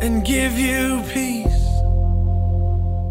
[0.00, 1.46] and give you peace.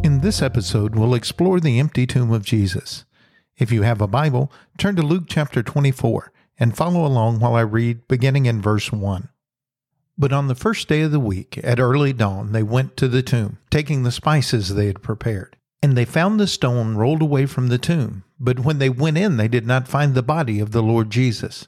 [0.03, 3.05] In this episode, we'll explore the empty tomb of Jesus.
[3.57, 7.61] If you have a Bible, turn to Luke chapter 24 and follow along while I
[7.61, 9.29] read, beginning in verse 1.
[10.17, 13.21] But on the first day of the week, at early dawn, they went to the
[13.23, 15.57] tomb, taking the spices they had prepared.
[15.81, 18.23] And they found the stone rolled away from the tomb.
[18.39, 21.67] But when they went in, they did not find the body of the Lord Jesus.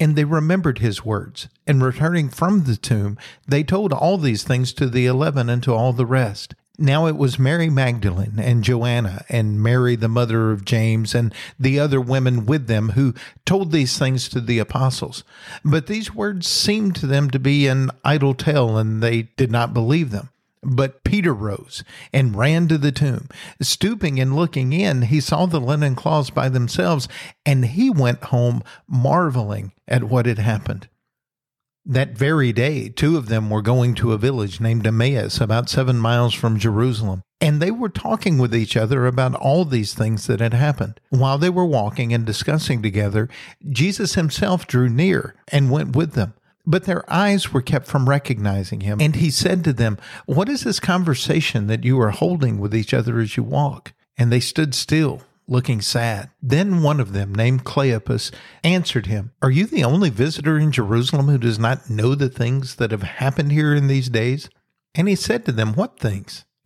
[0.00, 4.72] And they remembered his words, and returning from the tomb, they told all these things
[4.74, 6.54] to the eleven and to all the rest.
[6.80, 11.80] Now it was Mary Magdalene and Joanna and Mary, the mother of James, and the
[11.80, 15.24] other women with them who told these things to the apostles.
[15.64, 19.74] But these words seemed to them to be an idle tale, and they did not
[19.74, 20.28] believe them.
[20.62, 23.28] But Peter rose and ran to the tomb.
[23.60, 27.08] Stooping and looking in, he saw the linen cloths by themselves,
[27.46, 30.88] and he went home marveling at what had happened.
[31.90, 35.96] That very day, two of them were going to a village named Emmaus, about seven
[35.96, 40.40] miles from Jerusalem, and they were talking with each other about all these things that
[40.40, 41.00] had happened.
[41.08, 43.30] While they were walking and discussing together,
[43.70, 46.34] Jesus himself drew near and went with them.
[46.70, 49.00] But their eyes were kept from recognizing him.
[49.00, 49.96] And he said to them,
[50.26, 53.94] What is this conversation that you are holding with each other as you walk?
[54.18, 56.28] And they stood still, looking sad.
[56.42, 58.30] Then one of them, named Cleopas,
[58.62, 62.76] answered him, Are you the only visitor in Jerusalem who does not know the things
[62.76, 64.50] that have happened here in these days?
[64.94, 66.44] And he said to them, What things?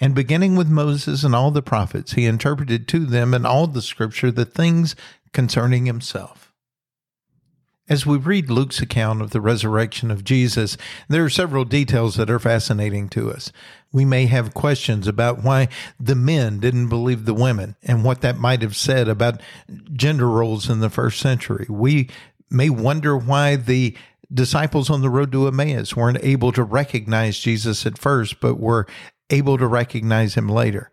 [0.00, 3.82] And beginning with Moses and all the prophets, he interpreted to them in all the
[3.82, 4.94] scripture the things
[5.32, 6.52] concerning himself.
[7.88, 10.76] As we read Luke's account of the resurrection of Jesus,
[11.08, 13.52] there are several details that are fascinating to us.
[13.92, 15.68] We may have questions about why
[15.98, 19.40] the men didn't believe the women and what that might have said about
[19.92, 21.66] gender roles in the first century.
[21.70, 22.10] We
[22.50, 23.96] may wonder why the
[24.34, 28.88] disciples on the road to Emmaus weren't able to recognize Jesus at first, but were
[29.30, 30.92] able to recognize him later.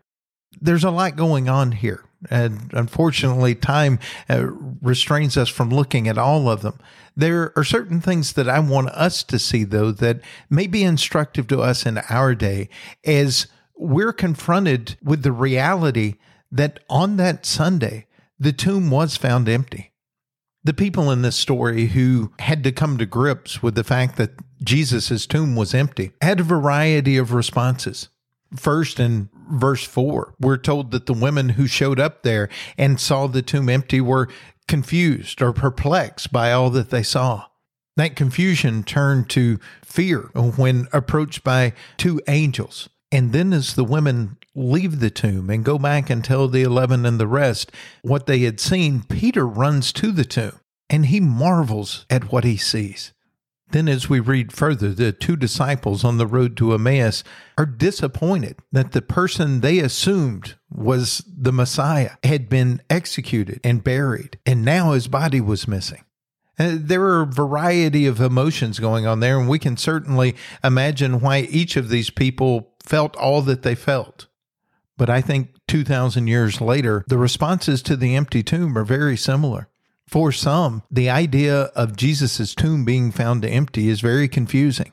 [0.60, 2.04] There's a lot going on here.
[2.30, 3.98] And unfortunately, time
[4.30, 4.46] uh,
[4.80, 6.78] restrains us from looking at all of them.
[7.16, 11.46] There are certain things that I want us to see, though, that may be instructive
[11.48, 12.68] to us in our day
[13.04, 13.46] as
[13.76, 16.14] we're confronted with the reality
[16.50, 18.06] that on that Sunday,
[18.38, 19.92] the tomb was found empty.
[20.62, 24.32] The people in this story who had to come to grips with the fact that
[24.62, 28.08] Jesus' tomb was empty had a variety of responses.
[28.56, 32.48] First, in verse 4, we're told that the women who showed up there
[32.78, 34.28] and saw the tomb empty were
[34.68, 37.46] confused or perplexed by all that they saw.
[37.96, 42.88] That confusion turned to fear when approached by two angels.
[43.12, 47.06] And then, as the women leave the tomb and go back and tell the eleven
[47.06, 47.70] and the rest
[48.02, 50.58] what they had seen, Peter runs to the tomb
[50.90, 53.12] and he marvels at what he sees.
[53.70, 57.24] Then, as we read further, the two disciples on the road to Emmaus
[57.58, 64.38] are disappointed that the person they assumed was the Messiah had been executed and buried,
[64.46, 66.04] and now his body was missing.
[66.58, 71.20] Uh, there are a variety of emotions going on there, and we can certainly imagine
[71.20, 74.26] why each of these people felt all that they felt.
[74.96, 79.68] But I think 2,000 years later, the responses to the empty tomb are very similar.
[80.14, 84.92] For some, the idea of Jesus' tomb being found empty is very confusing.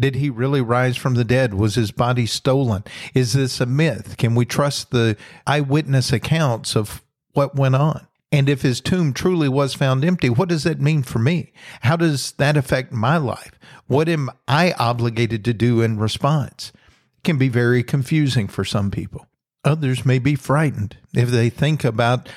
[0.00, 1.54] Did he really rise from the dead?
[1.54, 2.82] Was his body stolen?
[3.14, 4.16] Is this a myth?
[4.16, 5.16] Can we trust the
[5.46, 8.08] eyewitness accounts of what went on?
[8.32, 11.52] And if his tomb truly was found empty, what does that mean for me?
[11.82, 13.52] How does that affect my life?
[13.86, 16.72] What am I obligated to do in response?
[17.18, 19.28] It can be very confusing for some people.
[19.62, 22.28] Others may be frightened if they think about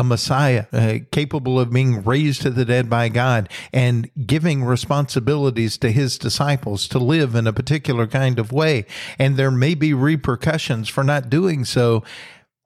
[0.00, 5.76] a Messiah uh, capable of being raised to the dead by God and giving responsibilities
[5.76, 8.86] to his disciples to live in a particular kind of way.
[9.18, 12.02] And there may be repercussions for not doing so.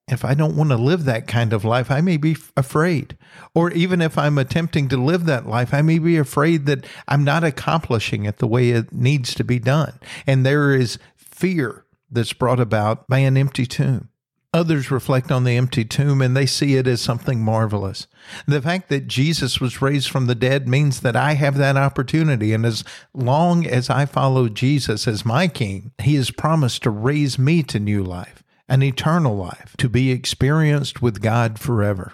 [0.07, 3.19] If I don't want to live that kind of life, I may be afraid.
[3.53, 7.25] Or even if I'm attempting to live that life, I may be afraid that I'm
[7.25, 9.99] not accomplishing it the way it needs to be done.
[10.25, 14.11] And there is fear that's brought about by an empty tomb.
[14.55, 18.07] Others reflect on the empty tomb and they see it as something marvelous.
[18.47, 22.53] The fact that Jesus was raised from the dead means that I have that opportunity.
[22.53, 27.37] And as long as I follow Jesus as my king, he has promised to raise
[27.37, 32.13] me to new life, an eternal life, to be experienced with God forever.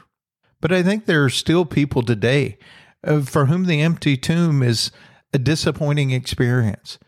[0.62, 2.56] But I think there are still people today
[3.04, 4.90] uh, for whom the empty tomb is
[5.34, 6.98] a disappointing experience.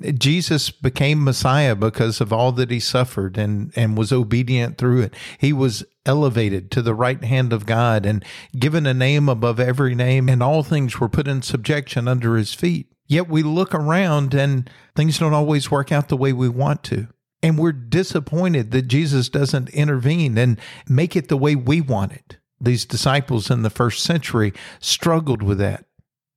[0.00, 5.14] Jesus became Messiah because of all that he suffered and, and was obedient through it.
[5.38, 8.24] He was elevated to the right hand of God and
[8.58, 12.52] given a name above every name, and all things were put in subjection under his
[12.54, 12.92] feet.
[13.06, 17.08] Yet we look around and things don't always work out the way we want to.
[17.42, 20.58] And we're disappointed that Jesus doesn't intervene and
[20.88, 22.38] make it the way we want it.
[22.60, 25.84] These disciples in the first century struggled with that.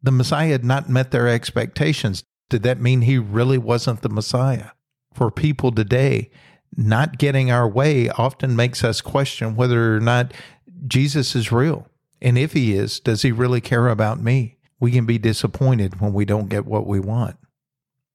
[0.01, 2.23] The Messiah had not met their expectations.
[2.49, 4.71] Did that mean he really wasn't the Messiah?
[5.13, 6.29] For people today,
[6.75, 10.33] not getting our way often makes us question whether or not
[10.87, 11.87] Jesus is real.
[12.21, 14.57] And if he is, does he really care about me?
[14.79, 17.37] We can be disappointed when we don't get what we want.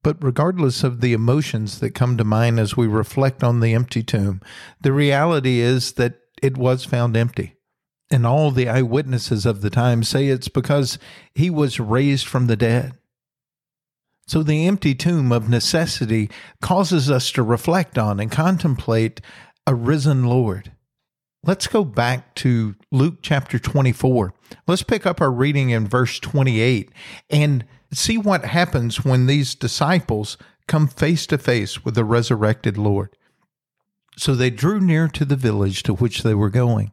[0.03, 4.03] But regardless of the emotions that come to mind as we reflect on the empty
[4.03, 4.41] tomb,
[4.81, 7.57] the reality is that it was found empty.
[8.11, 10.99] And all the eyewitnesses of the time say it's because
[11.35, 12.93] he was raised from the dead.
[14.27, 16.31] So the empty tomb of necessity
[16.63, 19.21] causes us to reflect on and contemplate
[19.67, 20.73] a risen Lord.
[21.43, 24.33] Let's go back to Luke chapter 24.
[24.67, 26.91] Let's pick up our reading in verse 28
[27.29, 33.15] and see what happens when these disciples come face to face with the resurrected Lord.
[34.17, 36.93] So they drew near to the village to which they were going.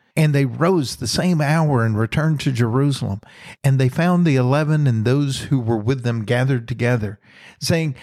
[0.15, 3.21] And they rose the same hour and returned to Jerusalem.
[3.63, 7.19] And they found the eleven and those who were with them gathered together,
[7.59, 7.95] saying,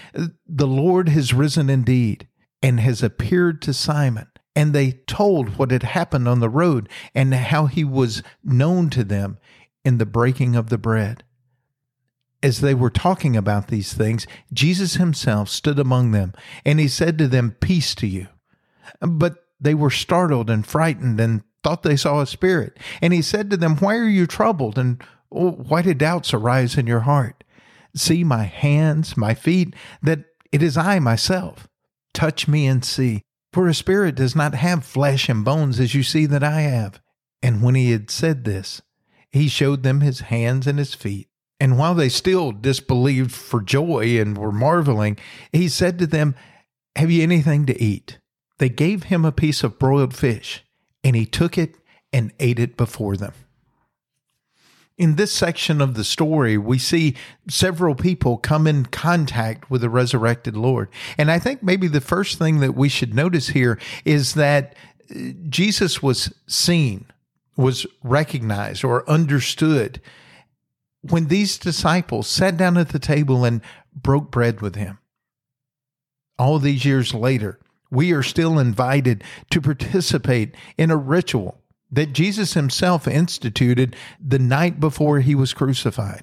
[0.46, 2.28] The Lord has risen indeed
[2.62, 4.26] and has appeared to Simon.
[4.56, 9.04] And they told what had happened on the road and how he was known to
[9.04, 9.38] them
[9.84, 11.22] in the breaking of the bread.
[12.42, 16.34] As they were talking about these things, Jesus himself stood among them,
[16.64, 18.28] and he said to them, Peace to you.
[19.00, 22.78] But they were startled and frightened and thought they saw a spirit.
[23.02, 24.78] And he said to them, Why are you troubled?
[24.78, 27.44] And oh, why do doubts arise in your heart?
[27.94, 30.20] See my hands, my feet, that
[30.50, 31.68] it is I myself.
[32.14, 33.20] Touch me and see.
[33.52, 37.02] For a spirit does not have flesh and bones as you see that I have.
[37.42, 38.80] And when he had said this,
[39.30, 41.28] he showed them his hands and his feet.
[41.60, 45.18] And while they still disbelieved for joy and were marveling,
[45.52, 46.34] he said to them,
[46.96, 48.20] Have you anything to eat?
[48.56, 50.64] They gave him a piece of broiled fish
[51.04, 51.76] and he took it
[52.12, 53.32] and ate it before them.
[54.96, 57.14] In this section of the story, we see
[57.48, 60.88] several people come in contact with the resurrected Lord.
[61.16, 64.74] And I think maybe the first thing that we should notice here is that
[65.14, 67.06] uh, Jesus was seen,
[67.56, 70.00] was recognized, or understood
[71.02, 73.60] when these disciples sat down at the table and
[73.94, 74.98] broke bread with him.
[76.38, 82.54] All these years later, we are still invited to participate in a ritual that Jesus
[82.54, 86.22] himself instituted the night before he was crucified.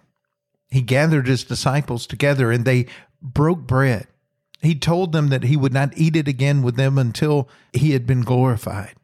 [0.69, 2.85] He gathered his disciples together and they
[3.21, 4.07] broke bread.
[4.61, 8.05] He told them that he would not eat it again with them until he had
[8.05, 8.95] been glorified.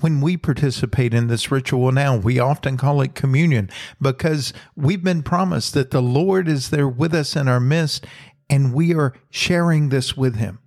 [0.00, 5.22] When we participate in this ritual now, we often call it communion because we've been
[5.22, 8.04] promised that the Lord is there with us in our midst
[8.50, 10.58] and we are sharing this with him.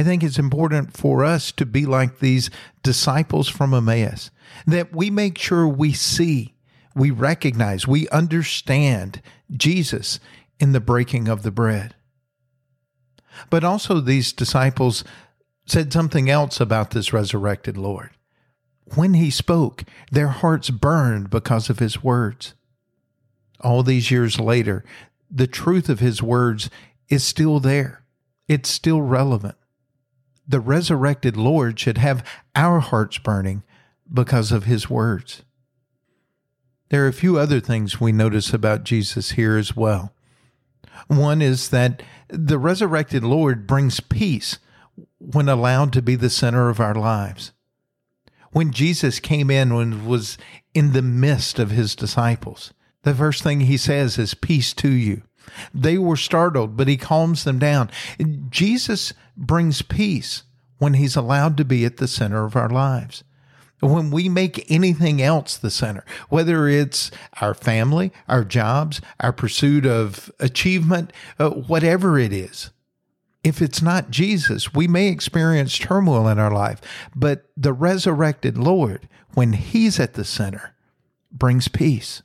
[0.00, 2.48] I think it's important for us to be like these
[2.82, 4.30] disciples from Emmaus,
[4.66, 6.54] that we make sure we see,
[6.96, 9.20] we recognize, we understand
[9.54, 10.18] Jesus
[10.58, 11.94] in the breaking of the bread.
[13.50, 15.04] But also, these disciples
[15.66, 18.08] said something else about this resurrected Lord.
[18.94, 22.54] When he spoke, their hearts burned because of his words.
[23.60, 24.82] All these years later,
[25.30, 26.70] the truth of his words
[27.10, 28.02] is still there.
[28.48, 29.56] It's still relevant.
[30.50, 32.26] The resurrected Lord should have
[32.56, 33.62] our hearts burning
[34.12, 35.44] because of his words.
[36.88, 40.12] There are a few other things we notice about Jesus here as well.
[41.06, 44.58] One is that the resurrected Lord brings peace
[45.18, 47.52] when allowed to be the center of our lives.
[48.50, 50.36] When Jesus came in and was
[50.74, 55.22] in the midst of his disciples, the first thing he says is, Peace to you.
[55.74, 57.90] They were startled, but he calms them down.
[58.50, 60.42] Jesus brings peace
[60.78, 63.22] when he's allowed to be at the center of our lives.
[63.80, 69.86] When we make anything else the center, whether it's our family, our jobs, our pursuit
[69.86, 72.70] of achievement, uh, whatever it is,
[73.42, 76.80] if it's not Jesus, we may experience turmoil in our life,
[77.14, 80.74] but the resurrected Lord, when He's at the center,
[81.32, 82.22] brings peace.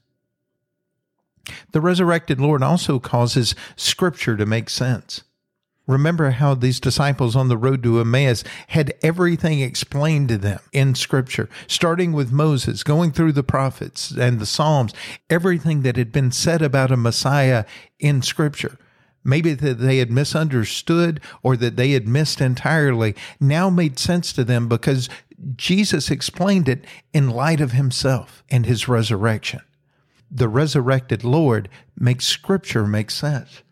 [1.71, 5.23] The resurrected Lord also causes Scripture to make sense.
[5.87, 10.95] Remember how these disciples on the road to Emmaus had everything explained to them in
[10.95, 14.93] Scripture, starting with Moses, going through the prophets and the Psalms,
[15.29, 17.65] everything that had been said about a Messiah
[17.99, 18.79] in Scripture.
[19.23, 24.43] Maybe that they had misunderstood or that they had missed entirely now made sense to
[24.43, 25.09] them because
[25.55, 29.61] Jesus explained it in light of himself and his resurrection.
[30.35, 33.63] The resurrected Lord makes Scripture make sense.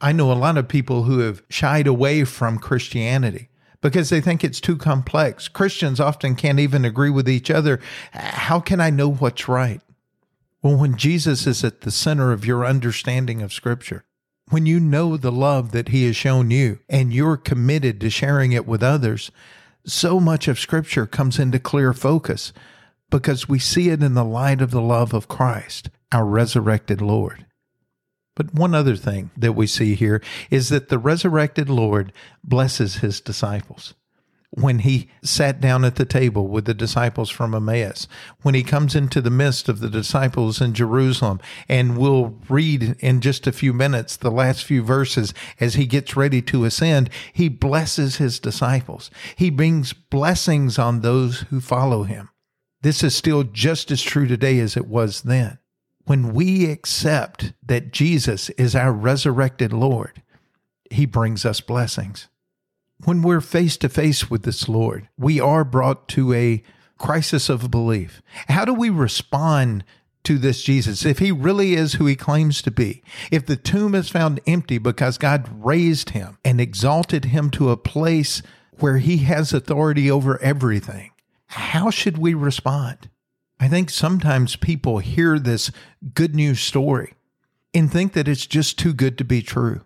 [0.00, 4.42] I know a lot of people who have shied away from Christianity because they think
[4.42, 5.46] it's too complex.
[5.46, 7.78] Christians often can't even agree with each other.
[8.10, 9.80] How can I know what's right?
[10.60, 14.04] Well, when Jesus is at the center of your understanding of Scripture,
[14.50, 18.50] when you know the love that He has shown you and you're committed to sharing
[18.50, 19.30] it with others,
[19.86, 22.52] so much of Scripture comes into clear focus
[23.12, 27.46] because we see it in the light of the love of Christ, our resurrected Lord.
[28.34, 33.20] But one other thing that we see here is that the resurrected Lord blesses his
[33.20, 33.92] disciples.
[34.54, 38.08] When he sat down at the table with the disciples from Emmaus,
[38.40, 41.38] when he comes into the midst of the disciples in Jerusalem,
[41.68, 46.16] and we'll read in just a few minutes the last few verses as he gets
[46.16, 49.10] ready to ascend, he blesses his disciples.
[49.36, 52.30] He brings blessings on those who follow him.
[52.82, 55.58] This is still just as true today as it was then
[56.04, 60.22] when we accept that Jesus is our resurrected Lord,
[60.90, 62.28] he brings us blessings.
[63.04, 66.62] When we're face to face with this Lord, we are brought to a
[66.98, 68.22] crisis of belief.
[68.48, 69.84] How do we respond
[70.24, 71.04] to this Jesus?
[71.04, 74.78] If he really is who he claims to be, if the tomb is found empty
[74.78, 78.42] because God raised him and exalted him to a place
[78.78, 81.11] where he has authority over everything,
[81.52, 83.10] how should we respond?
[83.60, 85.70] I think sometimes people hear this
[86.14, 87.12] good news story
[87.74, 89.82] and think that it's just too good to be true.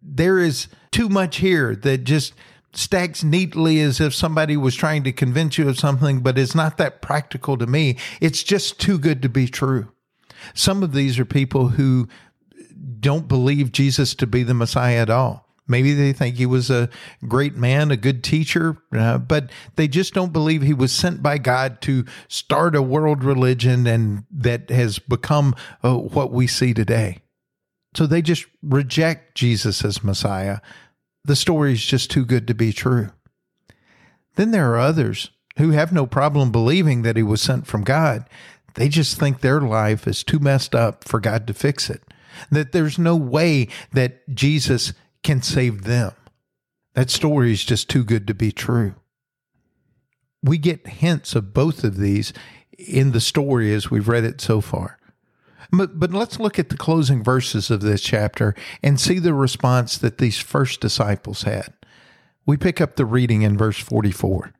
[0.00, 2.32] There is too much here that just
[2.72, 6.78] stacks neatly as if somebody was trying to convince you of something, but it's not
[6.78, 7.98] that practical to me.
[8.20, 9.92] It's just too good to be true.
[10.54, 12.08] Some of these are people who
[13.00, 15.49] don't believe Jesus to be the Messiah at all.
[15.70, 16.90] Maybe they think he was a
[17.26, 21.38] great man, a good teacher, uh, but they just don't believe he was sent by
[21.38, 27.18] God to start a world religion and that has become uh, what we see today.
[27.94, 30.58] So they just reject Jesus as Messiah.
[31.24, 33.10] The story is just too good to be true.
[34.36, 38.28] Then there are others who have no problem believing that he was sent from God.
[38.74, 42.02] They just think their life is too messed up for God to fix it.
[42.50, 46.12] That there's no way that Jesus can save them.
[46.94, 48.94] That story is just too good to be true.
[50.42, 52.32] We get hints of both of these
[52.78, 54.98] in the story as we've read it so far.
[55.72, 59.98] But, but let's look at the closing verses of this chapter and see the response
[59.98, 61.74] that these first disciples had.
[62.44, 64.52] We pick up the reading in verse 44.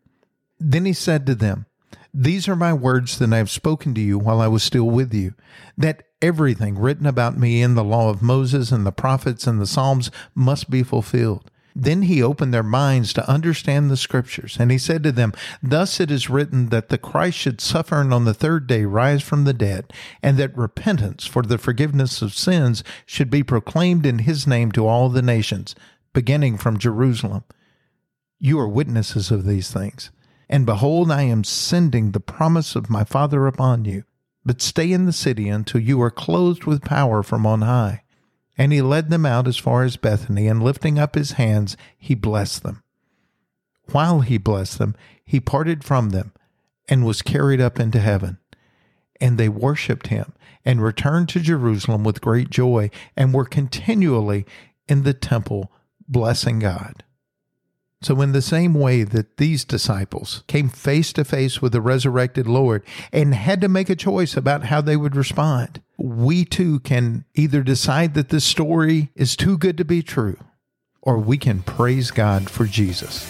[0.61, 1.67] Then he said to them,
[2.15, 5.13] These are my words that I have spoken to you while I was still with
[5.13, 5.35] you,
[5.77, 9.67] that everything written about me in the law of Moses and the prophets and the
[9.67, 11.51] Psalms must be fulfilled.
[11.75, 16.01] Then he opened their minds to understand the scriptures, and he said to them, Thus
[16.01, 19.45] it is written that the Christ should suffer and on the third day rise from
[19.45, 24.47] the dead, and that repentance for the forgiveness of sins should be proclaimed in his
[24.47, 25.75] name to all the nations,
[26.13, 27.45] beginning from Jerusalem.
[28.39, 30.11] You are witnesses of these things.
[30.49, 34.03] And behold, I am sending the promise of my Father upon you.
[34.45, 38.03] But stay in the city until you are clothed with power from on high.
[38.57, 42.15] And he led them out as far as Bethany, and lifting up his hands, he
[42.15, 42.83] blessed them.
[43.93, 44.95] While he blessed them,
[45.25, 46.33] he parted from them
[46.89, 48.39] and was carried up into heaven.
[49.21, 50.33] And they worshipped him
[50.65, 54.47] and returned to Jerusalem with great joy and were continually
[54.89, 55.73] in the temple
[56.09, 57.05] blessing God.
[58.03, 62.47] So, in the same way that these disciples came face to face with the resurrected
[62.47, 67.27] Lord and had to make a choice about how they would respond, we too can
[67.35, 70.39] either decide that this story is too good to be true,
[71.03, 73.23] or we can praise God for Jesus.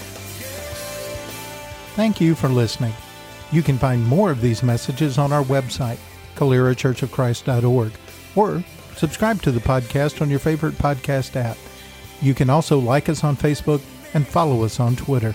[1.96, 2.94] Thank you for listening.
[3.50, 5.98] You can find more of these messages on our website,
[6.36, 7.92] calerachurchofchrist.org,
[8.36, 8.64] or
[8.96, 11.58] subscribe to the podcast on your favorite podcast app.
[12.22, 13.82] You can also like us on Facebook
[14.14, 15.34] and follow us on Twitter.